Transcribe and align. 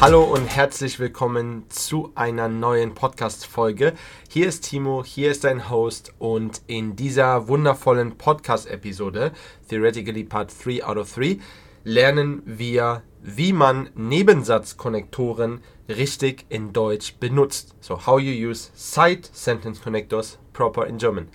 Hallo 0.00 0.22
und 0.22 0.46
herzlich 0.46 1.00
willkommen 1.00 1.64
zu 1.70 2.12
einer 2.14 2.46
neuen 2.46 2.94
Podcast-Folge. 2.94 3.94
Hier 4.28 4.46
ist 4.46 4.60
Timo, 4.60 5.02
hier 5.04 5.32
ist 5.32 5.42
dein 5.42 5.70
Host 5.70 6.14
und 6.20 6.62
in 6.68 6.94
dieser 6.94 7.48
wundervollen 7.48 8.16
Podcast-Episode, 8.16 9.32
Theoretically 9.68 10.22
Part 10.22 10.54
3 10.64 10.84
out 10.84 10.98
of 10.98 11.12
3, 11.16 11.40
lernen 11.82 12.42
wir, 12.46 13.02
wie 13.22 13.52
man 13.52 13.90
Nebensatzkonnektoren 13.96 15.62
richtig 15.88 16.46
in 16.48 16.72
Deutsch 16.72 17.16
benutzt. 17.16 17.74
So, 17.80 18.06
how 18.06 18.20
you 18.20 18.50
use 18.50 18.70
side 18.76 19.22
sentence 19.32 19.82
connectors 19.82 20.38
proper 20.52 20.86
in 20.86 20.98
German. 20.98 21.26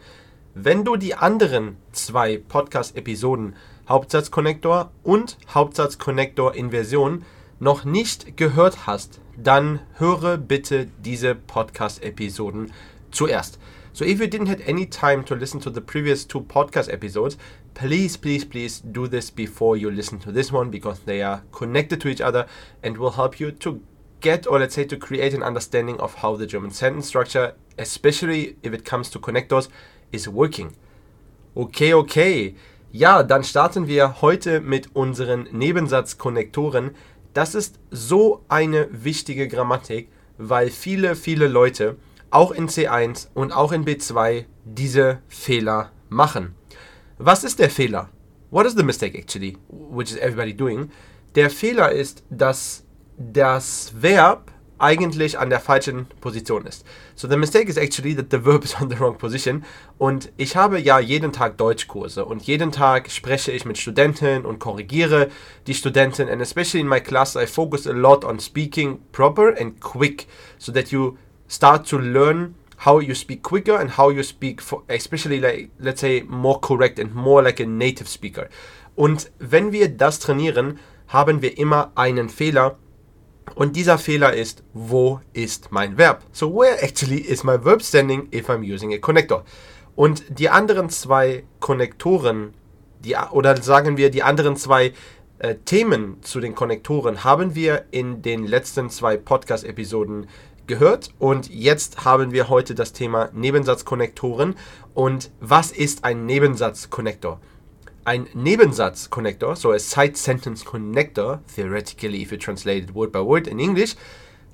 Wenn 0.56 0.86
du 0.86 0.96
die 0.96 1.16
anderen 1.16 1.76
zwei 1.92 2.38
Podcast-Episoden 2.38 3.58
Hauptsatzkonnektor 3.90 4.92
und 5.04 5.38
Hauptsatzkonnektor 5.54 6.56
Inversion 6.56 7.26
noch 7.64 7.86
nicht 7.86 8.36
gehört 8.36 8.86
hast, 8.86 9.22
dann 9.38 9.80
höre 9.98 10.38
bitte 10.38 10.88
diese 11.00 11.34
Podcast-Episoden 11.34 12.72
zuerst. 13.12 13.58
So 13.94 14.04
if 14.04 14.20
you 14.20 14.28
didn't 14.28 14.50
have 14.50 14.68
any 14.68 14.86
time 14.86 15.24
to 15.26 15.36
listen 15.36 15.62
to 15.62 15.70
the 15.70 15.80
previous 15.80 16.28
two 16.28 16.42
podcast 16.42 16.92
episodes, 16.92 17.38
please, 17.74 18.18
please, 18.18 18.46
please 18.46 18.82
do 18.84 19.08
this 19.08 19.32
before 19.32 19.78
you 19.78 19.90
listen 19.90 20.20
to 20.22 20.32
this 20.32 20.52
one 20.52 20.72
because 20.72 21.02
they 21.06 21.22
are 21.22 21.44
connected 21.52 22.02
to 22.02 22.10
each 22.10 22.22
other 22.22 22.48
and 22.82 22.98
will 22.98 23.12
help 23.12 23.40
you 23.40 23.52
to 23.52 23.80
get 24.20 24.46
or 24.48 24.60
let's 24.60 24.76
say 24.76 24.84
to 24.84 24.98
create 24.98 25.34
an 25.34 25.44
understanding 25.44 26.00
of 26.00 26.16
how 26.16 26.36
the 26.36 26.48
German 26.48 26.72
sentence 26.72 27.08
structure, 27.08 27.54
especially 27.78 28.58
if 28.64 28.74
it 28.74 28.84
comes 28.84 29.10
to 29.12 29.20
connectors, 29.20 29.70
is 30.12 30.28
working. 30.28 30.76
Okay, 31.56 31.94
okay. 31.94 32.56
Ja, 32.92 33.24
dann 33.24 33.44
starten 33.44 33.88
wir 33.88 34.22
heute 34.22 34.60
mit 34.62 34.96
unseren 34.96 35.48
Nebensatzkonnektoren. 35.52 36.92
Das 37.34 37.56
ist 37.56 37.80
so 37.90 38.44
eine 38.48 38.88
wichtige 38.92 39.48
Grammatik, 39.48 40.10
weil 40.38 40.70
viele, 40.70 41.16
viele 41.16 41.48
Leute 41.48 41.98
auch 42.30 42.52
in 42.52 42.68
C1 42.68 43.28
und 43.34 43.52
auch 43.52 43.72
in 43.72 43.86
B2 43.86 44.46
diese 44.66 45.20
Fehler 45.28 45.92
machen. 46.10 46.56
Was 47.18 47.44
ist 47.44 47.60
der 47.60 47.70
Fehler? 47.70 48.10
What 48.52 48.66
is 48.68 48.76
the 48.76 48.84
mistake 48.84 49.18
actually, 49.18 49.58
which 49.70 50.12
is 50.12 50.18
everybody 50.18 50.54
doing? 50.54 50.92
Der 51.36 51.50
Fehler 51.50 51.92
ist, 51.92 52.24
dass 52.30 52.84
das 53.18 53.94
Verb 54.00 54.52
eigentlich 54.80 55.40
an 55.40 55.50
der 55.50 55.60
falschen 55.60 56.08
Position 56.22 56.66
ist. 56.66 56.86
So 57.16 57.28
the 57.28 57.38
mistake 57.38 57.70
is 57.70 57.78
actually 57.78 58.16
that 58.16 58.28
the 58.32 58.44
verb 58.44 58.64
is 58.64 58.76
on 58.80 58.90
the 58.90 59.00
wrong 59.00 59.18
position. 59.18 59.64
Und 59.98 60.32
ich 60.38 60.56
habe 60.56 60.80
ja 60.80 61.00
jeden 61.00 61.32
Tag 61.32 61.58
Deutschkurse 61.58 62.26
und 62.26 62.44
jeden 62.44 62.72
Tag 62.72 63.10
spreche 63.10 63.52
ich 63.52 63.66
mit 63.66 63.78
Studenten 63.78 64.46
und 64.46 64.60
korrigiere 64.60 65.30
die 65.68 65.74
Studenten. 65.74 66.30
And 66.30 66.42
especially 66.42 66.82
in 66.82 66.88
my 66.88 67.00
class, 67.00 67.36
I 67.36 67.46
focus 67.46 67.88
a 67.88 67.94
lot 67.94 68.24
on 68.24 68.40
speaking 68.40 69.00
proper 69.12 69.56
and 69.60 69.80
quick, 69.80 70.28
so 70.58 70.72
that 70.72 70.92
you 70.92 71.18
start 71.48 71.88
to 71.90 71.98
learn 71.98 72.56
how 72.86 73.00
you 73.00 73.16
speak 73.16 73.44
quicker 73.44 73.80
and 73.80 73.98
how 73.98 74.12
you 74.12 74.24
speak, 74.24 74.62
for, 74.62 74.84
especially 74.90 75.40
like 75.40 75.70
let's 75.80 76.02
say 76.02 76.24
more 76.24 76.60
correct 76.60 77.00
and 77.00 77.14
more 77.14 77.42
like 77.42 77.60
a 77.60 77.66
native 77.66 78.10
speaker. 78.10 78.50
Und 78.96 79.32
wenn 79.40 79.72
wir 79.72 79.90
das 79.90 80.20
trainieren, 80.20 80.80
haben 81.08 81.42
wir 81.42 81.58
immer 81.58 81.92
einen 81.96 82.30
Fehler 82.30 82.78
und 83.56 83.76
dieser 83.76 83.98
Fehler 83.98 84.34
ist, 84.34 84.64
wo 84.74 85.20
ist 85.34 85.72
mein 85.72 85.98
Verb? 85.98 86.22
So 86.32 86.54
where 86.54 86.82
actually 86.82 87.20
is 87.20 87.44
my 87.44 87.64
verb 87.64 87.82
standing 87.82 88.28
if 88.34 88.50
I'm 88.50 88.64
using 88.64 88.94
a 88.94 88.98
connector? 88.98 89.44
Und 89.96 90.24
die 90.40 90.50
anderen 90.50 90.90
zwei 90.90 91.44
Konnektoren, 91.60 92.54
die, 93.00 93.16
oder 93.32 93.62
sagen 93.62 93.98
wir 93.98 94.10
die 94.10 94.24
anderen 94.24 94.56
zwei 94.56 94.94
äh, 95.40 95.56
Themen 95.66 96.18
zu 96.22 96.40
den 96.40 96.56
Konnektoren 96.56 97.24
haben 97.24 97.54
wir 97.54 97.86
in 97.92 98.22
den 98.22 98.46
letzten 98.46 98.90
zwei 98.90 99.18
Podcast-Episoden 99.18 100.28
gehört 100.66 101.14
und 101.20 101.50
jetzt 101.50 102.06
haben 102.06 102.32
wir 102.32 102.50
heute 102.50 102.74
das 102.74 102.94
Thema 102.94 103.30
Nebensatzkonnektoren 103.34 104.56
und 104.94 105.32
was 105.42 105.72
ist 105.72 106.06
ein 106.06 106.26
Nebensatzkonnektor? 106.26 107.40
Ein 108.06 108.28
Nebensatz-Connector, 108.34 109.56
so 109.56 109.72
a 109.72 109.80
side 109.80 110.16
sentence 110.18 110.66
connector, 110.66 111.40
theoretically 111.54 112.22
if 112.22 112.32
you 112.32 112.38
translate 112.38 112.84
it 112.84 112.96
word 112.96 113.12
by 113.12 113.20
word 113.20 113.48
in 113.48 113.60
English, 113.60 113.96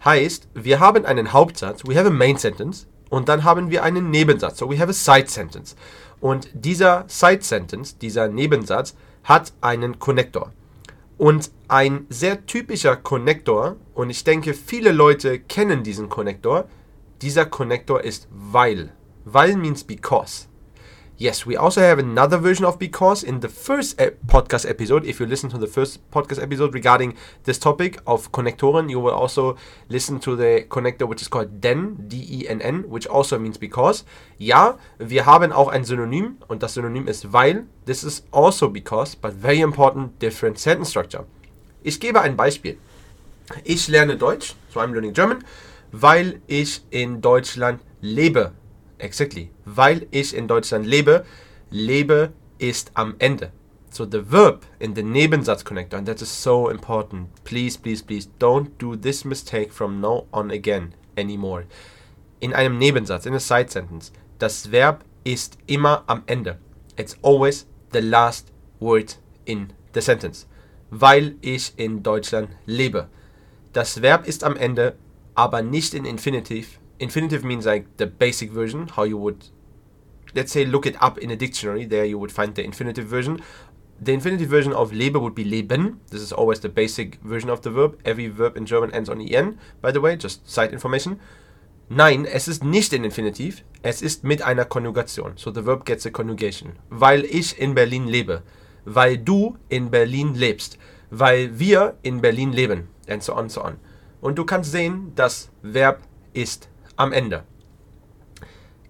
heißt, 0.04 0.48
wir 0.54 0.80
haben 0.80 1.06
einen 1.06 1.34
Hauptsatz, 1.34 1.84
we 1.86 1.96
have 1.96 2.08
a 2.08 2.12
main 2.12 2.38
sentence, 2.38 2.88
und 3.10 3.28
dann 3.28 3.44
haben 3.44 3.70
wir 3.72 3.84
einen 3.84 4.12
Nebensatz, 4.12 4.60
so 4.60 4.70
we 4.70 4.80
have 4.80 4.90
a 4.90 4.94
side 4.94 5.28
sentence. 5.28 5.76
Und 6.22 6.50
dieser 6.54 7.06
side 7.08 7.42
sentence, 7.42 7.98
dieser 7.98 8.28
Nebensatz, 8.28 8.96
hat 9.24 9.54
einen 9.62 10.00
Connector. 10.00 10.52
Und 11.18 11.52
ein 11.68 12.06
sehr 12.10 12.46
typischer 12.46 12.96
Connector, 12.96 13.76
und 13.94 14.10
ich 14.10 14.24
denke, 14.24 14.54
viele 14.54 14.92
Leute 14.92 15.40
kennen 15.40 15.84
diesen 15.84 16.10
Connector, 16.10 16.66
dieser 17.22 17.46
Connector 17.46 18.04
ist 18.04 18.28
weil. 18.32 18.92
Weil 19.26 19.56
means 19.58 19.84
because. 19.84 20.48
Yes, 21.20 21.46
we 21.46 21.58
also 21.58 21.82
have 21.82 22.00
another 22.00 22.38
version 22.38 22.64
of 22.64 22.80
because 22.80 23.24
in 23.24 23.42
the 23.42 23.50
first 23.50 24.00
e 24.00 24.12
podcast 24.28 24.66
episode. 24.66 25.04
If 25.04 25.20
you 25.20 25.26
listen 25.26 25.50
to 25.50 25.58
the 25.58 25.68
first 25.68 26.00
podcast 26.12 26.42
episode 26.42 26.74
regarding 26.74 27.14
this 27.44 27.60
topic 27.60 28.00
of 28.08 28.32
connectoren, 28.32 28.90
you 28.90 29.02
will 29.02 29.12
also 29.12 29.58
listen 29.90 30.22
to 30.22 30.38
the 30.38 30.66
connector 30.70 31.06
which 31.06 31.22
is 31.22 31.28
called 31.28 31.60
den, 31.60 32.08
D-E-N-N, 32.08 32.90
which 32.90 33.06
also 33.06 33.38
means 33.38 33.58
because. 33.58 34.06
Ja, 34.38 34.78
wir 34.98 35.26
haben 35.26 35.52
auch 35.52 35.68
ein 35.68 35.84
Synonym 35.84 36.38
und 36.48 36.64
das 36.64 36.76
Synonym 36.76 37.10
ist 37.10 37.34
weil. 37.34 37.66
This 37.86 38.06
is 38.06 38.24
also 38.32 38.70
because, 38.70 39.18
but 39.18 39.34
very 39.34 39.60
important 39.60 40.22
different 40.22 40.58
sentence 40.58 40.92
structure. 40.92 41.26
Ich 41.84 42.00
gebe 42.00 42.22
ein 42.22 42.38
Beispiel. 42.38 42.78
Ich 43.66 43.90
lerne 43.90 44.16
Deutsch, 44.16 44.56
so 44.70 44.80
I'm 44.80 44.94
learning 44.94 45.12
German, 45.12 45.44
weil 45.92 46.40
ich 46.48 46.82
in 46.92 47.20
Deutschland 47.20 47.82
lebe. 48.00 48.54
Exactly. 49.00 49.50
Weil 49.66 50.08
ich 50.12 50.36
in 50.36 50.48
Deutschland 50.48 50.86
lebe. 50.86 51.26
Lebe 51.72 52.34
ist 52.58 52.92
am 52.94 53.16
Ende. 53.20 53.52
So 53.92 54.06
the 54.06 54.22
verb 54.22 54.66
in 54.80 54.94
the 54.94 55.02
Nebensatz 55.02 55.64
connector, 55.64 55.98
and 55.98 56.08
that 56.08 56.22
is 56.22 56.30
so 56.30 56.70
important. 56.70 57.30
Please, 57.44 57.76
please, 57.76 58.04
please 58.04 58.30
don't 58.38 58.78
do 58.78 58.96
this 58.96 59.26
mistake 59.26 59.74
from 59.74 60.00
now 60.00 60.28
on 60.32 60.52
again 60.52 60.94
anymore. 61.18 61.66
In 62.40 62.54
einem 62.54 62.78
Nebensatz, 62.78 63.26
in 63.26 63.34
a 63.34 63.40
side 63.40 63.72
sentence, 63.72 64.12
das 64.38 64.72
Verb 64.72 65.04
ist 65.24 65.58
immer 65.66 66.04
am 66.08 66.24
Ende. 66.28 66.60
It's 66.98 67.18
always 67.24 67.66
the 67.92 68.02
last 68.02 68.52
word 68.80 69.18
in 69.46 69.74
the 69.94 70.02
sentence. 70.02 70.46
Weil 70.92 71.36
ich 71.42 71.74
in 71.78 72.04
Deutschland 72.04 72.50
lebe. 72.66 73.10
Das 73.74 74.02
Verb 74.02 74.28
ist 74.28 74.44
am 74.44 74.56
Ende, 74.56 74.96
aber 75.36 75.62
nicht 75.62 75.94
in 75.94 76.06
Infinitiv, 76.06 76.79
infinitive 77.00 77.44
means 77.44 77.66
like 77.66 77.98
the 77.98 78.08
basic 78.08 78.52
version, 78.52 78.88
how 78.88 79.04
you 79.04 79.18
would, 79.18 79.46
let's 80.36 80.52
say, 80.52 80.66
look 80.66 80.86
it 80.86 81.02
up 81.02 81.18
in 81.18 81.32
a 81.32 81.36
dictionary. 81.36 81.86
There 81.86 82.06
you 82.06 82.18
would 82.18 82.32
find 82.32 82.56
the 82.56 82.64
infinitive 82.64 83.06
version. 83.06 83.42
The 84.02 84.14
infinitive 84.14 84.48
version 84.48 84.72
of 84.72 84.94
lebe 84.94 85.18
would 85.18 85.36
be 85.36 85.44
leben. 85.44 86.00
This 86.10 86.22
is 86.22 86.32
always 86.32 86.62
the 86.62 86.70
basic 86.70 87.16
version 87.16 87.50
of 87.50 87.62
the 87.62 87.70
verb. 87.70 88.00
Every 88.06 88.28
verb 88.28 88.56
in 88.56 88.66
German 88.66 88.92
ends 88.94 89.10
on 89.10 89.20
en, 89.22 89.60
by 89.82 89.92
the 89.92 90.00
way, 90.00 90.16
just 90.16 90.50
side 90.50 90.72
information. 90.72 91.20
Nein, 91.90 92.26
es 92.26 92.48
ist 92.48 92.64
nicht 92.64 92.94
in 92.94 93.04
Infinitiv. 93.04 93.64
Es 93.82 94.04
ist 94.04 94.24
mit 94.24 94.44
einer 94.44 94.64
Konjugation. 94.64 95.34
So 95.38 95.52
the 95.52 95.66
verb 95.66 95.86
gets 95.86 96.06
a 96.06 96.12
conjugation. 96.12 96.74
Weil 96.90 97.26
ich 97.26 97.60
in 97.60 97.74
Berlin 97.74 98.08
lebe. 98.08 98.44
Weil 98.86 99.18
du 99.18 99.58
in 99.70 99.90
Berlin 99.90 100.36
lebst. 100.36 100.78
Weil 101.10 101.58
wir 101.58 101.98
in 102.04 102.22
Berlin 102.22 102.54
leben. 102.54 102.90
And 103.08 103.24
so 103.24 103.36
on, 103.36 103.50
so 103.50 103.64
on. 103.64 103.78
Und 104.22 104.38
du 104.38 104.46
kannst 104.46 104.72
sehen, 104.72 105.14
das 105.16 105.50
Verb 105.64 106.02
ist 106.34 106.70
am 107.00 107.14
Ende. 107.14 107.44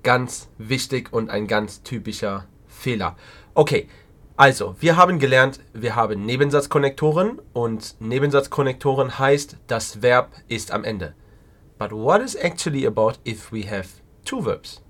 Ganz 0.01 0.50
wichtig 0.57 1.13
und 1.13 1.29
ein 1.29 1.47
ganz 1.47 1.83
typischer 1.83 2.45
Fehler. 2.67 3.15
Okay, 3.53 3.88
also, 4.35 4.75
wir 4.79 4.95
haben 4.95 5.19
gelernt, 5.19 5.59
wir 5.73 5.95
haben 5.95 6.25
Nebensatzkonnektoren 6.25 7.41
und 7.53 7.95
Nebensatzkonnektoren 8.00 9.19
heißt, 9.19 9.57
das 9.67 10.01
Verb 10.01 10.31
ist 10.47 10.71
am 10.71 10.85
Ende. 10.85 11.13
But 11.77 11.91
what 11.91 12.21
is 12.21 12.35
actually 12.35 12.88
about 12.88 13.19
if 13.27 13.51
we 13.51 13.69
have 13.69 13.88
two 14.25 14.41
verbs? 14.41 14.81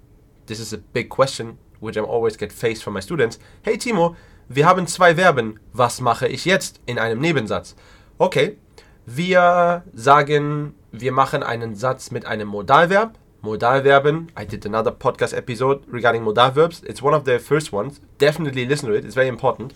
This 0.46 0.60
is 0.60 0.74
a 0.74 0.78
big 0.94 1.10
question 1.10 1.58
which 1.82 1.98
I 1.98 2.02
always 2.02 2.38
get 2.38 2.54
faced 2.54 2.84
from 2.84 2.94
my 2.94 3.02
students. 3.02 3.40
Hey 3.64 3.78
Timo, 3.78 4.16
wir 4.48 4.66
haben 4.66 4.88
zwei 4.88 5.16
Verben. 5.16 5.60
Was 5.74 6.00
mache 6.00 6.28
ich 6.28 6.46
jetzt 6.46 6.80
in 6.86 7.00
einem 7.00 7.20
Nebensatz? 7.20 7.76
Okay, 8.18 8.58
wir 9.06 9.84
sagen, 9.94 10.76
wir 10.92 11.12
machen 11.12 11.44
einen 11.44 11.76
Satz 11.76 12.12
mit 12.12 12.26
einem 12.26 12.48
Modalverb. 12.48 13.18
Modalverben. 13.42 14.32
I 14.40 14.46
did 14.46 14.66
another 14.66 14.92
podcast 14.92 15.34
episode 15.34 15.82
regarding 15.92 16.24
modal 16.24 16.56
verbs. 16.56 16.82
It's 16.84 17.02
one 17.02 17.16
of 17.16 17.24
the 17.26 17.40
first 17.40 17.72
ones. 17.72 18.02
Definitely 18.20 18.66
listen 18.66 18.90
to 18.90 18.96
it. 18.96 19.06
It's 19.06 19.16
very 19.16 19.30
important. 19.30 19.74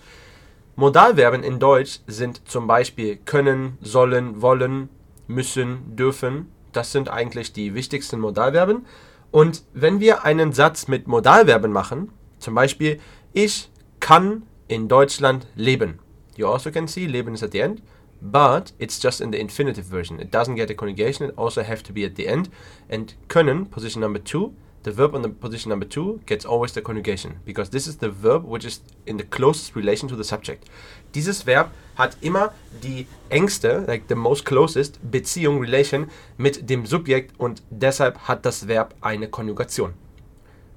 Modalverben 0.76 1.44
in 1.44 1.60
Deutsch 1.60 2.00
sind 2.08 2.48
zum 2.50 2.68
Beispiel 2.68 3.18
können, 3.26 3.78
sollen, 3.82 4.42
wollen, 4.42 4.90
müssen, 5.28 5.96
dürfen. 5.96 6.52
Das 6.72 6.92
sind 6.92 7.10
eigentlich 7.10 7.54
die 7.54 7.76
wichtigsten 7.76 8.20
Modalverben. 8.20 8.86
Und 9.32 9.64
wenn 9.74 10.00
wir 10.00 10.26
einen 10.26 10.52
Satz 10.52 10.88
mit 10.88 11.08
Modalverben 11.08 11.72
machen, 11.72 12.12
zum 12.40 12.56
Beispiel 12.56 13.00
ich 13.34 13.70
kann 14.00 14.44
in 14.68 14.88
Deutschland 14.88 15.48
leben. 15.56 16.00
You 16.36 16.48
also 16.48 16.72
can 16.72 16.88
see 16.88 17.06
leben 17.06 17.36
is 17.36 17.44
at 17.44 17.52
the 17.52 17.60
end, 17.60 17.82
but 18.24 18.72
it's 18.80 18.98
just 19.00 19.20
in 19.20 19.32
the 19.32 19.40
infinitive 19.40 19.84
version. 19.84 20.20
It 20.20 20.32
doesn't 20.32 20.56
get 20.56 20.70
a 20.70 20.74
conjugation, 20.74 21.28
it 21.28 21.34
also 21.38 21.62
have 21.62 21.84
to 21.84 21.94
be 21.94 22.06
at 22.06 22.16
the 22.16 22.28
end. 22.28 22.50
And 22.90 23.14
können, 23.28 23.70
position 23.70 24.00
number 24.02 24.20
two, 24.20 24.54
the 24.84 24.92
verb 24.92 25.14
on 25.14 25.22
the 25.22 25.30
position 25.30 25.70
number 25.70 25.86
two 25.86 26.22
gets 26.26 26.46
always 26.46 26.72
the 26.74 26.82
conjugation 26.82 27.40
because 27.46 27.70
this 27.70 27.86
is 27.86 27.98
the 27.98 28.10
verb 28.10 28.46
which 28.46 28.66
is 28.66 28.82
in 29.06 29.18
the 29.18 29.24
closest 29.24 29.76
relation 29.76 30.08
to 30.08 30.16
the 30.16 30.24
subject. 30.24 30.70
Dieses 31.14 31.46
Verb 31.46 31.72
hat 31.96 32.18
immer 32.22 32.54
die 32.82 33.08
engste, 33.30 33.86
like 33.88 34.08
the 34.08 34.16
most 34.16 34.46
closest 34.46 35.00
Beziehung, 35.10 35.60
Relation 35.60 36.10
mit 36.38 36.70
dem 36.70 36.86
Subjekt 36.86 37.38
und 37.40 37.62
deshalb 37.70 38.28
hat 38.28 38.46
das 38.46 38.68
Verb 38.68 38.96
eine 39.02 39.28
Konjugation. 39.28 39.94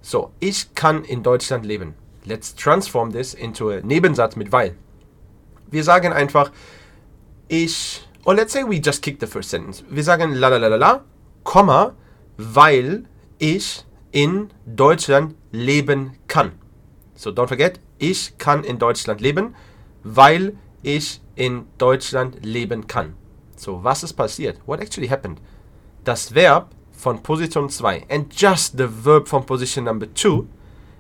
So, 0.02 0.31
ich 0.40 0.75
kann 0.75 1.04
in 1.04 1.22
Deutschland 1.22 1.64
leben. 1.64 1.94
Let's 2.25 2.54
transform 2.54 3.12
this 3.12 3.34
into 3.34 3.70
a 3.70 3.81
Nebensatz 3.81 4.37
mit 4.37 4.52
weil. 4.52 4.75
Wir 5.69 5.82
sagen 5.82 6.12
einfach, 6.12 6.52
ich, 7.48 8.02
or 8.25 8.34
let's 8.34 8.52
say 8.52 8.62
we 8.64 8.81
just 8.81 9.02
kick 9.02 9.20
the 9.20 9.26
first 9.26 9.50
sentence. 9.50 9.84
Wir 9.88 10.02
sagen 10.02 10.34
la 10.34 10.48
la 10.48 10.56
la 10.56 10.69
la 10.69 10.76
la, 10.76 11.04
Komma, 11.44 11.94
weil 12.37 13.04
ich 13.38 13.84
in 14.12 14.50
Deutschland 14.66 15.34
leben 15.52 16.12
kann. 16.28 16.52
So 17.14 17.31
don't 17.31 17.48
forget, 17.48 17.81
ich 17.98 18.37
kann 18.38 18.64
in 18.64 18.78
Deutschland 18.78 19.20
leben, 19.20 19.54
weil 20.02 20.56
ich 20.82 21.20
in 21.34 21.66
Deutschland 21.78 22.44
leben 22.44 22.87
kann. 22.87 23.14
So, 23.56 23.82
was 23.82 24.02
ist 24.02 24.12
passiert? 24.14 24.58
What 24.66 24.81
actually 24.81 25.08
happened? 25.08 25.40
Das 26.04 26.34
Verb 26.34 26.70
von 26.93 27.22
Position 27.22 27.69
2 27.69 28.06
and 28.08 28.32
just 28.32 28.76
the 28.76 28.87
verb 28.87 29.28
from 29.28 29.44
position 29.44 29.84
number 29.84 30.06
2 30.12 30.46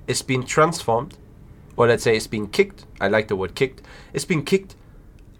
is 0.06 0.22
being 0.22 0.44
transformed, 0.44 1.16
or 1.76 1.86
let's 1.86 2.04
say 2.04 2.16
it's 2.16 2.28
being 2.28 2.50
kicked, 2.50 2.86
I 3.00 3.08
like 3.08 3.28
the 3.28 3.36
word 3.36 3.54
kicked, 3.54 3.82
it's 4.12 4.26
being 4.26 4.44
kicked 4.44 4.76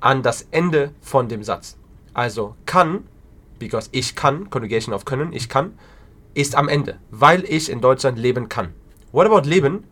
an 0.07 0.23
das 0.23 0.47
Ende 0.53 0.93
von 1.01 1.29
dem 1.29 1.43
Satz. 1.43 1.77
Also 2.15 2.55
kann, 2.65 3.09
because 3.59 3.89
ich 3.91 4.15
kann, 4.15 4.51
conjugation 4.51 4.95
of 4.95 5.05
können, 5.05 5.33
ich 5.33 5.49
kann, 5.49 5.77
ist 6.33 6.55
am 6.55 6.69
Ende, 6.69 7.01
weil 7.11 7.43
ich 7.45 7.69
in 7.69 7.81
Deutschland 7.81 8.17
leben 8.17 8.49
kann. 8.49 8.73
What 9.11 9.27
about 9.27 9.49
Leben? 9.49 9.83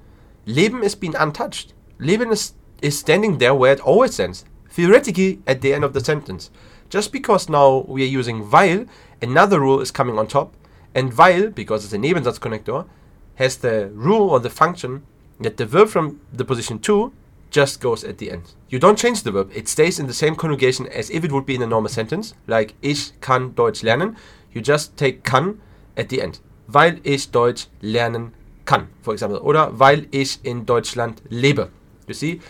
Leben 0.44 0.84
is 0.84 0.94
being 0.94 1.16
untouched. 1.16 1.74
Leben 1.98 2.30
is, 2.30 2.54
is 2.80 2.96
standing 2.96 3.40
there 3.40 3.58
where 3.58 3.72
it 3.72 3.80
always 3.80 4.14
stands, 4.14 4.44
theoretically 4.70 5.40
at 5.46 5.62
the 5.62 5.72
end 5.72 5.84
of 5.84 5.94
the 5.94 6.04
sentence. 6.04 6.52
Just 6.90 7.10
because 7.10 7.50
now 7.50 7.84
we 7.88 8.04
are 8.04 8.18
using 8.20 8.52
weil, 8.52 8.86
another 9.20 9.58
rule 9.58 9.80
is 9.80 9.90
coming 9.90 10.16
on 10.16 10.28
top, 10.28 10.54
and 10.94 11.12
weil, 11.18 11.50
because 11.50 11.84
it's 11.84 11.92
a 11.92 11.98
Nebensatzkonnektor, 11.98 12.86
has 13.34 13.56
the 13.56 13.90
rule 13.92 14.30
or 14.30 14.38
the 14.38 14.50
function 14.50 15.02
that 15.40 15.56
the 15.56 15.66
verb 15.66 15.88
from 15.88 16.20
the 16.32 16.44
position 16.44 16.78
2 16.78 17.12
just 17.54 17.80
goes 17.80 18.04
at 18.04 18.18
the 18.18 18.30
end. 18.30 18.54
You 18.68 18.78
don't 18.78 18.98
change 18.98 19.22
the 19.22 19.30
verb, 19.30 19.50
it 19.54 19.68
stays 19.68 19.98
in 19.98 20.06
the 20.06 20.12
same 20.12 20.34
conjugation 20.34 20.88
as 20.88 21.08
if 21.10 21.24
it 21.24 21.30
would 21.30 21.46
be 21.46 21.54
in 21.54 21.62
a 21.62 21.66
normal 21.66 21.88
sentence, 21.90 22.34
like 22.46 22.74
ich 22.82 23.12
kann 23.20 23.54
Deutsch 23.54 23.82
lernen. 23.82 24.16
You 24.52 24.60
just 24.60 24.96
take 24.96 25.22
kann 25.22 25.60
at 25.96 26.08
the 26.08 26.20
end. 26.20 26.40
Weil 26.66 27.00
ich 27.04 27.30
Deutsch 27.30 27.68
lernen 27.80 28.32
kann, 28.64 28.88
for 29.02 29.12
example. 29.12 29.40
Oder 29.40 29.78
weil 29.78 30.06
ich 30.10 30.40
in 30.42 30.66
Deutschland 30.66 31.22
lebe. 31.28 31.70
You 32.08 32.14
see? 32.14 32.40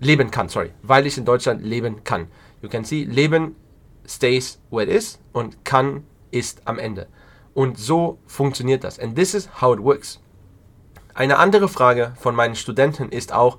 Leben 0.00 0.30
kann, 0.30 0.48
sorry. 0.48 0.70
Weil 0.82 1.06
ich 1.06 1.18
in 1.18 1.24
Deutschland 1.24 1.62
leben 1.62 2.02
kann. 2.04 2.28
You 2.62 2.68
can 2.68 2.84
see, 2.84 3.04
leben 3.04 3.56
stays 4.06 4.58
where 4.70 4.84
it 4.84 4.90
is 4.90 5.18
und 5.32 5.64
kann 5.64 6.04
ist 6.30 6.62
am 6.64 6.78
Ende. 6.78 7.06
Und 7.54 7.78
so 7.78 8.18
funktioniert 8.26 8.84
das. 8.84 8.98
And 8.98 9.14
this 9.14 9.34
is 9.34 9.48
how 9.60 9.74
it 9.74 9.82
works. 9.82 10.20
Eine 11.14 11.38
andere 11.38 11.68
Frage 11.68 12.14
von 12.18 12.34
meinen 12.34 12.56
Studenten 12.56 13.10
ist 13.10 13.32
auch, 13.32 13.58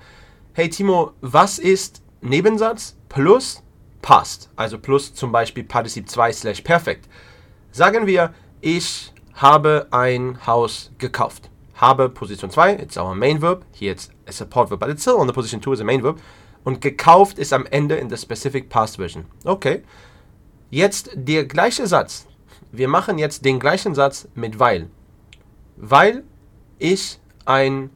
hey 0.56 0.70
Timo, 0.70 1.14
was 1.22 1.58
ist 1.58 2.04
Nebensatz 2.22 2.96
plus 3.10 3.64
past? 4.04 4.50
Also 4.56 4.78
plus 4.78 5.12
zum 5.14 5.32
Beispiel 5.32 5.64
Partizip 5.64 6.08
2 6.08 6.32
slash 6.32 6.62
perfekt. 6.62 7.10
Sagen 7.72 8.06
wir, 8.06 8.36
ich 8.62 9.12
habe 9.34 9.88
ein 9.90 10.38
Haus 10.46 10.92
gekauft. 11.00 11.50
Habe 11.74 12.08
Position 12.08 12.52
2, 12.52 12.74
it's 12.76 12.98
our 12.98 13.16
main 13.16 13.42
verb. 13.42 13.66
Here 13.74 13.92
it's 13.92 14.12
a 14.28 14.32
support 14.32 14.70
verb, 14.70 14.80
but 14.80 14.90
it's 14.90 15.02
still 15.02 15.16
on 15.16 15.28
the 15.28 15.34
position 15.34 15.60
2 15.60 15.74
as 15.74 15.82
a 15.82 15.84
main 15.84 16.04
verb. 16.04 16.22
Und 16.64 16.82
gekauft 16.82 17.40
ist 17.40 17.52
am 17.52 17.66
Ende 17.66 17.96
in 17.96 18.12
the 18.12 18.18
specific 18.18 18.70
past 18.70 18.98
version. 18.98 19.26
Okay. 19.46 19.82
Jetzt 20.70 21.10
der 21.16 21.46
gleiche 21.46 21.88
Satz. 21.88 22.28
Wir 22.72 22.88
machen 22.88 23.18
jetzt 23.18 23.44
den 23.44 23.60
gleichen 23.60 23.96
Satz 23.96 24.28
mit 24.36 24.60
weil. 24.60 24.88
Weil 25.78 26.24
ich 26.78 27.20
ein 27.46 27.90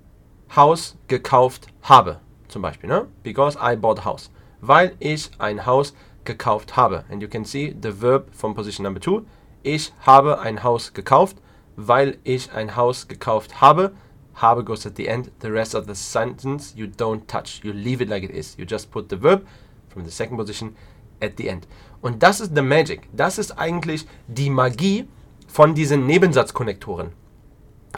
Haus 0.56 0.98
gekauft 1.08 1.68
habe. 1.84 2.20
Zum 2.58 2.64
Beispiel, 2.64 2.90
ne? 2.90 3.06
Because 3.22 3.56
I 3.62 3.76
bought 3.76 4.00
a 4.00 4.06
house. 4.06 4.32
Weil 4.62 4.96
ich 4.98 5.30
ein 5.38 5.68
Haus 5.68 5.94
gekauft 6.24 6.76
habe. 6.76 7.04
And 7.08 7.22
you 7.22 7.30
can 7.30 7.46
see 7.46 7.76
the 7.80 8.02
verb 8.02 8.34
from 8.34 8.56
position 8.56 8.84
number 8.84 9.00
2 9.00 9.22
ich 9.62 9.94
habe 10.00 10.40
ein 10.40 10.64
Haus 10.64 10.94
gekauft, 10.96 11.38
weil 11.76 12.18
ich 12.24 12.52
ein 12.54 12.76
Haus 12.76 13.08
gekauft 13.08 13.62
habe. 13.62 13.92
Habe 14.34 14.64
goes 14.64 14.88
at 14.88 14.96
the 14.96 15.06
end. 15.06 15.30
The 15.42 15.50
rest 15.50 15.76
of 15.76 15.86
the 15.86 15.94
sentence 15.94 16.74
you 16.76 16.88
don't 16.88 17.28
touch. 17.28 17.62
You 17.64 17.74
leave 17.74 18.04
it 18.04 18.10
like 18.10 18.24
it 18.24 18.32
is. 18.32 18.58
You 18.58 18.66
just 18.66 18.90
put 18.90 19.12
the 19.12 19.22
verb 19.22 19.46
from 19.90 20.04
the 20.04 20.10
second 20.10 20.38
position 20.38 20.76
at 21.22 21.34
the 21.38 21.50
end. 21.50 21.68
Und 22.02 22.24
das 22.24 22.40
ist 22.40 22.56
the 22.56 22.64
magic. 22.64 23.08
Das 23.14 23.38
ist 23.38 23.52
eigentlich 23.52 24.08
die 24.28 24.50
Magie 24.50 25.08
von 25.48 25.76
diesen 25.76 26.08
Nebensatzkonnektoren. 26.08 27.12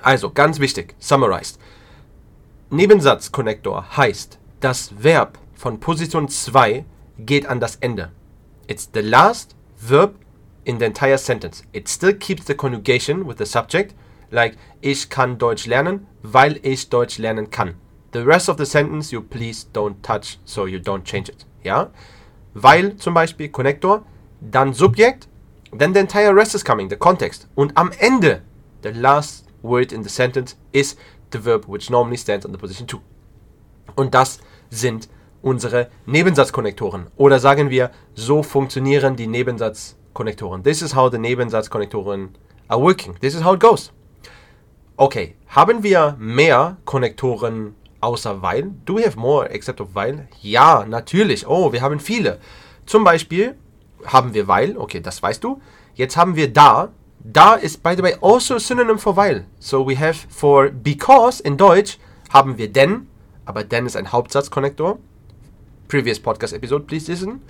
Also, 0.01 0.31
ganz 0.31 0.59
wichtig, 0.59 0.95
summarized. 0.99 1.59
Nebensatzkonnektor 2.71 3.95
heißt, 3.97 4.39
das 4.59 4.91
Verb 5.01 5.37
von 5.53 5.79
Position 5.79 6.27
2 6.27 6.85
geht 7.17 7.45
an 7.47 7.59
das 7.59 7.77
Ende. 7.77 8.11
It's 8.67 8.89
the 8.93 9.01
last 9.01 9.55
verb 9.77 10.15
in 10.63 10.79
the 10.79 10.85
entire 10.85 11.17
sentence. 11.17 11.63
It 11.73 11.89
still 11.89 12.13
keeps 12.13 12.45
the 12.45 12.55
conjugation 12.55 13.27
with 13.27 13.37
the 13.37 13.45
subject, 13.45 13.95
like 14.31 14.57
ich 14.81 15.09
kann 15.09 15.37
Deutsch 15.37 15.65
lernen, 15.65 16.07
weil 16.21 16.59
ich 16.63 16.89
Deutsch 16.89 17.17
lernen 17.17 17.49
kann. 17.49 17.75
The 18.13 18.19
rest 18.19 18.49
of 18.49 18.57
the 18.57 18.65
sentence 18.65 19.11
you 19.11 19.21
please 19.21 19.65
don't 19.73 20.01
touch, 20.01 20.39
so 20.45 20.65
you 20.65 20.79
don't 20.79 21.03
change 21.03 21.29
it. 21.31 21.45
Ja? 21.63 21.91
Weil 22.53 22.97
zum 22.97 23.13
Beispiel 23.13 23.49
Connector, 23.49 24.05
dann 24.41 24.73
Subjekt, 24.73 25.27
then 25.77 25.93
the 25.93 25.99
entire 25.99 26.35
rest 26.35 26.55
is 26.55 26.63
coming, 26.63 26.89
the 26.89 26.95
context. 26.95 27.47
Und 27.55 27.77
am 27.77 27.91
Ende, 27.99 28.41
the 28.83 28.89
last 28.89 29.45
word 29.61 29.91
in 29.91 30.03
the 30.03 30.09
sentence 30.09 30.55
is 30.71 30.95
the 31.31 31.43
verb 31.43 31.65
which 31.67 31.89
normally 31.89 32.17
stands 32.17 32.45
on 32.45 32.51
the 32.51 32.57
position 32.57 32.87
2. 32.87 32.99
Und 33.95 34.13
das 34.13 34.39
sind 34.69 35.09
unsere 35.41 35.89
Nebensatzkonnektoren. 36.05 37.07
Oder 37.15 37.39
sagen 37.39 37.69
wir, 37.69 37.91
so 38.13 38.43
funktionieren 38.43 39.15
die 39.15 39.27
Nebensatz 39.27 39.95
Konnektoren. 40.13 40.63
This 40.63 40.81
is 40.81 40.95
how 40.95 41.09
the 41.09 41.17
Nebensatzkonnektoren 41.17 42.29
are 42.67 42.81
working. 42.81 43.15
This 43.21 43.35
is 43.35 43.43
how 43.43 43.53
it 43.53 43.59
goes. 43.59 43.91
Okay, 44.97 45.35
haben 45.47 45.81
wir 45.81 46.15
mehr 46.19 46.77
Konnektoren 46.83 47.75
außer 48.01 48.41
weil? 48.41 48.71
Do 48.85 48.97
we 48.97 49.05
have 49.05 49.17
more 49.17 49.49
except 49.49 49.79
of 49.79 49.89
weil? 49.93 50.27
Ja, 50.41 50.85
natürlich. 50.85 51.47
Oh, 51.47 51.71
wir 51.71 51.81
haben 51.81 51.99
viele. 51.99 52.39
Zum 52.85 53.03
Beispiel 53.03 53.55
haben 54.05 54.33
wir 54.33 54.47
weil. 54.47 54.77
Okay, 54.77 54.99
das 54.99 55.23
weißt 55.23 55.43
du. 55.43 55.61
Jetzt 55.93 56.17
haben 56.17 56.35
wir 56.35 56.51
da. 56.51 56.89
Da 57.21 57.55
ist, 57.55 57.83
by 57.83 57.95
the 57.95 58.03
way, 58.03 58.15
also 58.21 58.55
a 58.55 58.59
synonym 58.59 58.97
for 58.97 59.15
weil. 59.15 59.45
So 59.59 59.87
we 59.87 59.97
have 59.97 60.27
for 60.29 60.69
because 60.69 61.41
in 61.41 61.57
Deutsch 61.57 61.97
haben 62.29 62.57
wir 62.57 62.71
denn, 62.71 63.07
aber 63.49 63.63
denn 63.63 63.87
ist 63.87 63.97
ein 63.97 64.11
Hauptsatzkonnektor. 64.11 64.99
Previous 65.87 66.19
Podcast 66.19 66.53
Episode, 66.53 66.85
please 66.85 67.11
listen. 67.11 67.41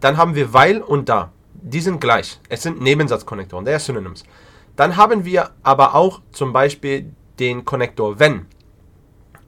Dann 0.00 0.16
haben 0.16 0.34
wir 0.34 0.52
weil 0.52 0.82
und 0.82 1.08
da 1.08 1.30
die 1.64 1.80
sind 1.80 2.00
gleich. 2.00 2.38
Es 2.48 2.62
sind 2.62 2.80
Nebensatzkonnektoren, 2.80 3.64
der 3.64 3.78
Synonyms. 3.78 4.24
Dann 4.76 4.96
haben 4.96 5.24
wir 5.24 5.50
aber 5.62 5.94
auch 5.94 6.20
zum 6.32 6.52
Beispiel 6.52 7.12
den 7.38 7.64
Konnektor 7.64 8.18
wenn. 8.18 8.46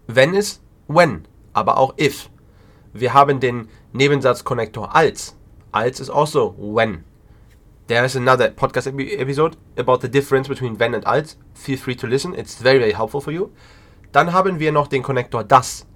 Wenn 0.06 0.34
ist 0.34 0.62
when, 0.88 1.26
aber 1.52 1.78
auch 1.78 1.98
if. 1.98 2.30
Wir 2.92 3.12
haben 3.12 3.40
den 3.40 3.68
Nebensatzkonnektor 3.92 4.94
als. 4.94 5.36
Als 5.72 6.00
ist 6.00 6.10
also 6.10 6.54
when. 6.58 7.04
There 7.88 8.04
is 8.04 8.16
another 8.16 8.48
podcast 8.48 8.86
episode 8.86 9.56
about 9.76 9.98
the 10.00 10.08
difference 10.08 10.48
between 10.48 10.78
when 10.78 10.94
and 10.94 11.06
als. 11.06 11.36
Feel 11.54 11.76
free 11.76 11.96
to 11.96 12.06
listen, 12.06 12.34
it's 12.34 12.54
very, 12.54 12.78
very 12.78 12.92
helpful 12.94 13.20
for 13.20 13.32
you. 13.32 13.50
Dann 14.12 14.32
haben 14.32 14.58
wir 14.58 14.72
noch 14.72 14.86
den 14.86 15.02
Konnektor 15.02 15.44
das. 15.44 15.86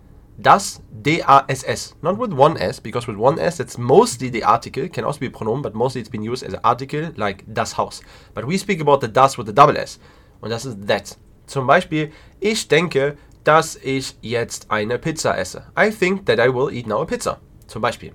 Das, 0.42 0.80
D-A-S-S. 0.90 1.96
Not 2.02 2.18
with 2.18 2.32
one 2.32 2.56
S, 2.58 2.80
because 2.80 3.06
with 3.06 3.16
one 3.16 3.38
S, 3.38 3.60
it's 3.60 3.78
mostly 3.78 4.30
the 4.30 4.44
article, 4.44 4.88
can 4.88 5.04
also 5.04 5.20
be 5.20 5.26
a 5.26 5.30
pronoun, 5.30 5.62
but 5.62 5.74
mostly 5.74 6.00
it's 6.00 6.10
been 6.10 6.22
used 6.22 6.42
as 6.42 6.54
an 6.54 6.60
article, 6.62 7.12
like 7.16 7.44
das 7.46 7.76
Haus. 7.76 8.02
But 8.34 8.46
we 8.46 8.56
speak 8.56 8.80
about 8.80 9.00
the 9.00 9.08
das 9.08 9.36
with 9.36 9.46
the 9.46 9.52
double 9.52 9.76
S. 9.76 9.98
Und 10.40 10.50
das 10.50 10.64
ist 10.64 10.86
that. 10.86 11.16
Zum 11.46 11.66
Beispiel, 11.66 12.12
ich 12.40 12.68
denke, 12.68 13.16
dass 13.44 13.76
ich 13.76 14.16
jetzt 14.22 14.70
eine 14.70 14.98
Pizza 14.98 15.36
esse. 15.36 15.64
I 15.78 15.90
think 15.90 16.26
that 16.26 16.38
I 16.38 16.48
will 16.48 16.72
eat 16.74 16.86
now 16.86 17.02
a 17.02 17.04
pizza. 17.04 17.38
Zum 17.66 17.82
Beispiel. 17.82 18.12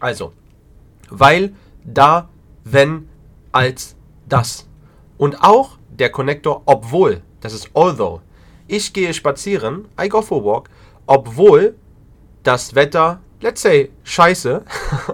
Also, 0.00 0.32
weil, 1.10 1.54
da, 1.84 2.28
wenn, 2.64 3.08
als, 3.52 3.96
das. 4.28 4.68
Und 5.18 5.42
auch 5.42 5.78
der 5.90 6.10
Konnektor 6.10 6.62
obwohl, 6.66 7.22
das 7.40 7.52
ist 7.52 7.70
although. 7.74 8.20
Ich 8.66 8.92
gehe 8.92 9.12
spazieren, 9.12 9.88
I 10.00 10.08
go 10.08 10.22
for 10.22 10.40
a 10.40 10.44
walk, 10.44 10.70
obwohl 11.10 11.74
das 12.44 12.76
Wetter, 12.76 13.20
let's 13.40 13.62
say, 13.62 13.90
scheiße, 14.04 14.64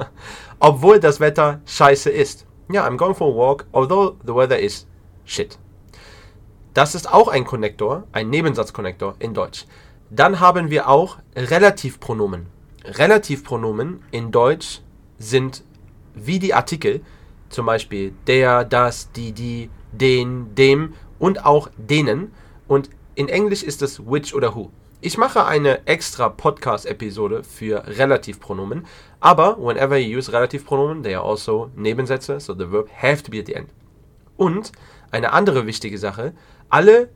obwohl 0.59 1.01
das 1.01 1.21
Wetter 1.21 1.63
scheiße 1.65 2.11
ist. 2.11 2.45
Ja, 2.71 2.87
I'm 2.87 2.99
going 2.99 3.15
for 3.15 3.33
a 3.33 3.35
walk, 3.35 3.65
although 3.73 4.15
the 4.27 4.35
weather 4.35 4.59
is 4.59 4.87
shit. 5.25 5.59
Das 6.75 6.95
ist 6.95 7.11
auch 7.11 7.29
ein 7.29 7.47
Konnektor, 7.47 8.07
ein 8.13 8.29
Nebensatzkonnektor 8.29 9.15
in 9.21 9.33
Deutsch. 9.33 9.65
Dann 10.11 10.39
haben 10.39 10.69
wir 10.69 10.91
auch 10.91 11.17
Relativpronomen. 11.35 12.45
Relativpronomen 12.85 14.03
in 14.11 14.31
Deutsch 14.31 14.83
sind 15.19 15.65
wie 16.15 16.39
die 16.39 16.53
Artikel, 16.53 17.01
zum 17.49 17.65
Beispiel 17.65 18.13
der, 18.27 18.67
das, 18.67 19.13
die, 19.13 19.33
die, 19.33 19.71
den, 19.93 20.55
dem 20.55 20.93
und 21.19 21.47
auch 21.47 21.71
denen. 21.79 22.33
Und 22.69 22.91
in 23.15 23.31
Englisch 23.31 23.63
ist 23.63 23.81
es 23.81 23.99
which 24.07 24.35
oder 24.35 24.55
who. 24.55 24.71
Ich 25.07 25.19
mache 25.19 25.47
eine 25.47 25.87
extra 25.87 26.29
Podcast-Episode 26.29 27.45
für 27.45 27.85
Relativpronomen, 27.87 28.87
aber 29.21 29.57
whenever 29.57 29.97
you 29.97 30.19
use 30.19 30.33
Relativpronomen, 30.33 31.05
they 31.05 31.15
are 31.15 31.25
also 31.25 31.71
Nebensätze, 31.77 32.41
so 32.41 32.55
the 32.55 32.73
verb 32.73 32.89
have 33.01 33.23
to 33.23 33.31
be 33.31 33.39
at 33.39 33.47
the 33.47 33.53
end. 33.53 33.69
Und 34.37 34.73
eine 35.13 35.33
andere 35.33 35.65
wichtige 35.65 35.97
Sache, 35.97 36.35
alle 36.71 37.11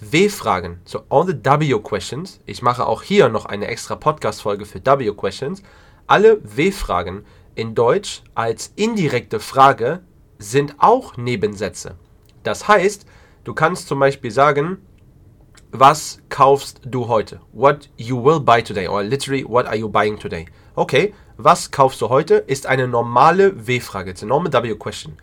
W-Fragen, 0.00 0.80
so 0.84 1.04
all 1.10 1.28
the 1.28 1.36
W-Questions, 1.36 2.40
ich 2.44 2.60
mache 2.60 2.84
auch 2.84 3.04
hier 3.04 3.28
noch 3.28 3.46
eine 3.46 3.68
extra 3.68 3.94
Podcast-Folge 3.94 4.64
für 4.64 4.84
W-Questions, 4.84 5.62
alle 6.08 6.40
W-Fragen 6.42 7.24
in 7.54 7.76
Deutsch 7.76 8.24
als 8.34 8.72
indirekte 8.74 9.38
Frage 9.38 10.02
sind 10.40 10.74
auch 10.78 11.16
Nebensätze. 11.16 11.94
Das 12.42 12.66
heißt, 12.66 13.06
du 13.44 13.54
kannst 13.54 13.86
zum 13.86 14.00
Beispiel 14.00 14.32
sagen, 14.32 14.78
was 15.72 16.18
kaufst 16.28 16.80
du 16.84 17.08
heute? 17.08 17.40
What 17.52 17.90
you 17.96 18.16
will 18.16 18.40
buy 18.40 18.62
today 18.62 18.88
or 18.88 19.02
literally 19.02 19.44
what 19.44 19.66
are 19.66 19.76
you 19.76 19.88
buying 19.88 20.18
today? 20.18 20.46
Okay, 20.74 21.14
was 21.36 21.70
kaufst 21.70 22.00
du 22.00 22.08
heute 22.08 22.36
ist 22.36 22.66
eine 22.66 22.88
normale 22.88 23.66
W-Frage, 23.66 24.10
it's 24.10 24.22
a 24.22 24.26
normal 24.26 24.52
W-Question. 24.52 25.16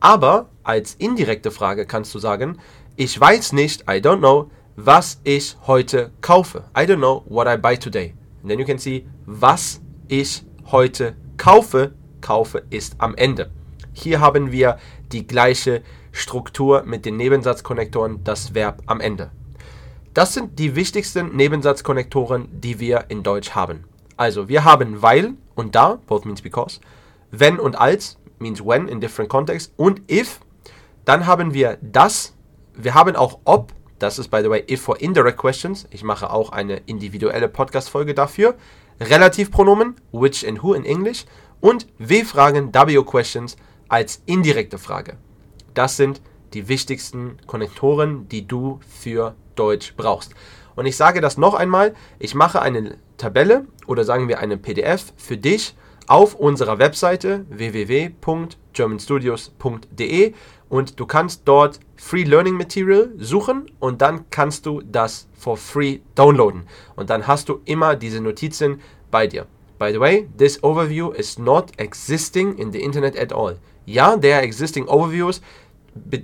Aber 0.00 0.48
als 0.64 0.94
indirekte 0.94 1.50
Frage 1.50 1.86
kannst 1.86 2.14
du 2.14 2.18
sagen, 2.18 2.58
ich 2.96 3.18
weiß 3.18 3.52
nicht, 3.52 3.82
I 3.82 4.00
don't 4.00 4.18
know, 4.18 4.50
was 4.76 5.20
ich 5.24 5.56
heute 5.66 6.10
kaufe. 6.20 6.64
I 6.76 6.82
don't 6.82 6.96
know 6.96 7.24
what 7.28 7.46
I 7.46 7.56
buy 7.56 7.76
today. 7.76 8.14
And 8.42 8.50
then 8.50 8.58
you 8.58 8.66
can 8.66 8.78
see, 8.78 9.06
was 9.26 9.80
ich 10.08 10.42
heute 10.70 11.14
kaufe. 11.36 11.92
Kaufe 12.20 12.62
ist 12.70 12.94
am 12.98 13.14
Ende. 13.16 13.50
Hier 13.92 14.20
haben 14.20 14.52
wir 14.52 14.78
die 15.10 15.26
gleiche 15.26 15.82
Struktur 16.12 16.82
mit 16.84 17.04
den 17.04 17.16
Nebensatzkonnektoren, 17.16 18.22
das 18.22 18.54
Verb 18.54 18.82
am 18.86 19.00
Ende. 19.00 19.30
Das 20.14 20.34
sind 20.34 20.58
die 20.58 20.76
wichtigsten 20.76 21.34
Nebensatzkonnektoren, 21.34 22.48
die 22.52 22.78
wir 22.78 23.06
in 23.08 23.22
Deutsch 23.22 23.50
haben. 23.50 23.84
Also 24.16 24.48
wir 24.48 24.64
haben 24.64 25.02
weil 25.02 25.34
und 25.54 25.74
da, 25.74 25.98
both 26.06 26.24
means 26.24 26.42
because, 26.42 26.80
wenn 27.30 27.58
und 27.58 27.76
als, 27.76 28.18
means 28.38 28.64
when 28.64 28.88
in 28.88 29.00
different 29.00 29.30
contexts 29.30 29.72
und 29.76 30.02
if, 30.10 30.40
dann 31.04 31.26
haben 31.26 31.54
wir 31.54 31.78
das 31.80 32.34
wir 32.74 32.94
haben 32.94 33.16
auch 33.16 33.40
ob, 33.44 33.72
das 33.98 34.18
ist 34.18 34.28
by 34.28 34.40
the 34.42 34.50
way 34.50 34.64
if 34.68 34.80
for 34.80 35.00
indirect 35.00 35.38
questions. 35.38 35.86
Ich 35.90 36.02
mache 36.02 36.30
auch 36.30 36.50
eine 36.50 36.78
individuelle 36.86 37.48
Podcast-Folge 37.48 38.14
dafür. 38.14 38.54
Relativpronomen, 39.00 39.96
which 40.12 40.46
and 40.46 40.62
who 40.62 40.74
in 40.74 40.84
English. 40.84 41.24
Und 41.60 41.86
W-Fragen, 41.98 42.72
W-Questions 42.74 43.56
als 43.88 44.22
indirekte 44.26 44.78
Frage. 44.78 45.16
Das 45.74 45.96
sind 45.96 46.20
die 46.54 46.68
wichtigsten 46.68 47.36
Konnektoren, 47.46 48.28
die 48.28 48.46
du 48.46 48.80
für 48.88 49.34
Deutsch 49.54 49.94
brauchst. 49.96 50.34
Und 50.74 50.86
ich 50.86 50.96
sage 50.96 51.20
das 51.20 51.36
noch 51.36 51.54
einmal, 51.54 51.94
ich 52.18 52.34
mache 52.34 52.62
eine 52.62 52.96
Tabelle 53.18 53.66
oder 53.86 54.04
sagen 54.04 54.28
wir 54.28 54.38
eine 54.38 54.56
PDF 54.56 55.12
für 55.16 55.36
dich 55.36 55.74
auf 56.06 56.34
unserer 56.34 56.78
Webseite 56.78 57.44
www.germanstudios.de 57.50 60.32
und 60.68 60.98
du 60.98 61.06
kannst 61.06 61.42
dort 61.44 61.78
Free 61.96 62.24
Learning 62.24 62.54
Material 62.54 63.10
suchen 63.18 63.70
und 63.78 64.02
dann 64.02 64.24
kannst 64.30 64.66
du 64.66 64.80
das 64.80 65.28
for 65.34 65.56
free 65.56 66.00
downloaden 66.14 66.64
und 66.96 67.10
dann 67.10 67.26
hast 67.26 67.48
du 67.48 67.60
immer 67.64 67.94
diese 67.94 68.20
Notizen 68.20 68.80
bei 69.10 69.26
dir. 69.26 69.46
By 69.78 69.92
the 69.92 70.00
way, 70.00 70.28
this 70.38 70.62
overview 70.62 71.12
is 71.12 71.38
not 71.38 71.72
existing 71.76 72.56
in 72.56 72.72
the 72.72 72.80
internet 72.80 73.18
at 73.18 73.32
all. 73.32 73.58
Ja, 73.84 74.16
there 74.16 74.36
are 74.36 74.44
existing 74.44 74.86
overviews. 74.86 75.42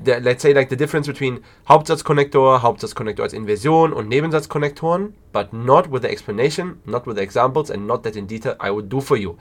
Let's 0.07 0.43
say 0.43 0.55
like 0.55 0.71
the 0.71 0.77
difference 0.77 1.07
between 1.07 1.41
Hauptsatzkonnektor, 1.69 2.63
Hauptsatzkonnektor 2.63 3.23
als 3.23 3.35
Inversion 3.35 3.93
und 3.93 4.09
Nebensatzkonnektoren, 4.09 5.13
but 5.33 5.53
not 5.53 5.91
with 5.91 6.03
the 6.03 6.11
explanation, 6.11 6.81
not 6.87 7.07
with 7.07 7.17
the 7.17 7.23
examples 7.23 7.71
and 7.71 7.87
not 7.87 8.03
that 8.05 8.17
in 8.17 8.27
detail 8.27 8.57
I 8.61 8.71
would 8.71 8.89
do 8.89 9.01
for 9.01 9.17
you. 9.17 9.37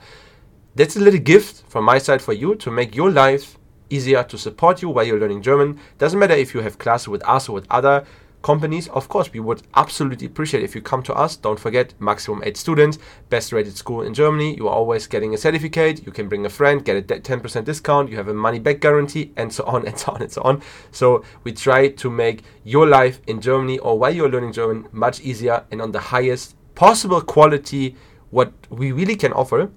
That's 0.76 0.96
a 0.96 1.00
little 1.00 1.20
gift 1.20 1.64
from 1.68 1.84
my 1.84 1.98
side 1.98 2.20
for 2.20 2.34
you 2.34 2.54
to 2.56 2.70
make 2.70 2.94
your 2.94 3.10
life 3.10 3.56
easier 3.90 4.22
to 4.22 4.36
support 4.36 4.82
you 4.82 4.90
while 4.90 5.04
you're 5.04 5.18
learning 5.18 5.40
German. 5.42 5.80
Doesn't 5.96 6.18
matter 6.18 6.34
if 6.34 6.52
you 6.52 6.60
have 6.60 6.78
classes 6.78 7.08
with 7.08 7.26
us 7.26 7.48
or 7.48 7.52
with 7.52 7.66
other 7.70 8.04
companies. 8.42 8.88
Of 8.88 9.08
course, 9.08 9.32
we 9.32 9.40
would 9.40 9.62
absolutely 9.74 10.26
appreciate 10.26 10.62
if 10.62 10.74
you 10.74 10.80
come 10.80 11.02
to 11.04 11.14
us. 11.14 11.36
Don't 11.36 11.58
forget, 11.58 11.94
maximum 11.98 12.42
eight 12.44 12.56
students, 12.56 12.98
best 13.28 13.52
rated 13.52 13.76
school 13.76 14.02
in 14.02 14.14
Germany. 14.14 14.56
You 14.56 14.68
are 14.68 14.74
always 14.74 15.06
getting 15.06 15.34
a 15.34 15.38
certificate. 15.38 16.04
You 16.06 16.12
can 16.12 16.28
bring 16.28 16.46
a 16.46 16.48
friend, 16.48 16.84
get 16.84 16.96
a 16.96 17.02
10% 17.02 17.64
discount. 17.64 18.10
You 18.10 18.16
have 18.16 18.28
a 18.28 18.34
money 18.34 18.58
back 18.58 18.80
guarantee, 18.80 19.32
and 19.36 19.52
so 19.52 19.64
on 19.64 19.86
and 19.88 19.98
so 19.98 20.12
on 20.12 20.22
and 20.22 20.32
so 20.32 20.42
on. 20.42 20.62
So 20.90 21.24
we 21.44 21.52
try 21.52 21.88
to 21.88 22.10
make 22.10 22.42
your 22.64 22.86
life 22.86 23.20
in 23.26 23.40
Germany 23.40 23.78
or 23.78 23.98
while 23.98 24.14
you're 24.14 24.30
learning 24.30 24.52
German 24.52 24.88
much 24.92 25.20
easier 25.20 25.64
and 25.70 25.82
on 25.82 25.92
the 25.92 26.00
highest 26.00 26.54
possible 26.74 27.20
quality 27.20 27.96
what 28.30 28.52
we 28.70 28.92
really 28.92 29.16
can 29.16 29.32
offer 29.32 29.70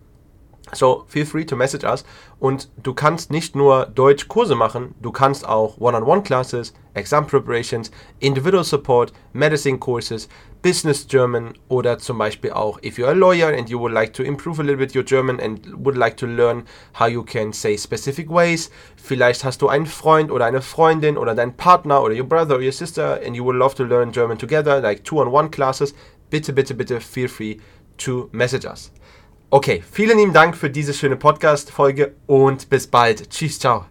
So, 0.74 1.06
feel 1.08 1.26
free 1.26 1.46
to 1.46 1.56
message 1.56 1.84
us. 1.84 2.06
Und 2.40 2.70
du 2.78 2.94
kannst 2.94 3.30
nicht 3.30 3.56
nur 3.56 3.86
Deutsch-Kurse 3.88 4.56
machen, 4.56 4.96
du 5.02 5.12
kannst 5.12 5.48
auch 5.48 5.78
One-on-One-Classes, 5.80 6.74
Exam 6.94 7.28
Preparations, 7.28 7.92
Individual 8.20 8.64
Support, 8.64 9.14
Medicine 9.34 9.80
Courses, 9.80 10.28
Business 10.62 11.08
German 11.08 11.54
oder 11.70 11.98
zum 11.98 12.18
Beispiel 12.18 12.52
auch, 12.52 12.80
if 12.84 12.98
you're 12.98 13.10
a 13.10 13.14
lawyer 13.14 13.50
and 13.50 13.70
you 13.70 13.80
would 13.80 13.92
like 13.92 14.14
to 14.14 14.24
improve 14.24 14.60
a 14.60 14.64
little 14.64 14.78
bit 14.78 14.96
your 14.96 15.04
German 15.04 15.40
and 15.40 15.60
would 15.84 15.98
like 15.98 16.16
to 16.18 16.28
learn 16.28 16.64
how 16.94 17.08
you 17.08 17.24
can 17.24 17.52
say 17.52 17.78
specific 17.78 18.30
ways. 18.30 18.70
Vielleicht 18.96 19.44
hast 19.44 19.62
du 19.62 19.70
einen 19.70 19.88
Freund 19.88 20.32
oder 20.32 20.46
eine 20.46 20.62
Freundin 20.62 21.18
oder 21.18 21.34
deinen 21.34 21.58
Partner 21.58 22.04
oder 22.04 22.16
your 22.16 22.28
brother 22.28 22.56
or 22.56 22.62
your 22.62 22.72
sister 22.72 23.20
and 23.26 23.36
you 23.36 23.44
would 23.44 23.56
love 23.56 23.76
to 23.76 23.84
learn 23.84 24.12
German 24.12 24.38
together, 24.38 24.80
like 24.80 25.04
two-on-one 25.04 25.50
classes. 25.50 25.96
Bitte, 26.30 26.54
bitte, 26.54 26.76
bitte 26.76 27.02
feel 27.02 27.28
free 27.28 27.60
to 27.98 28.30
message 28.32 28.66
us. 28.66 28.92
Okay, 29.54 29.84
vielen 29.92 30.18
lieben 30.18 30.32
Dank 30.32 30.56
für 30.56 30.70
diese 30.70 30.94
schöne 30.94 31.18
Podcast-Folge 31.18 32.14
und 32.26 32.70
bis 32.70 32.88
bald. 32.88 33.30
Tschüss, 33.30 33.60
ciao. 33.60 33.86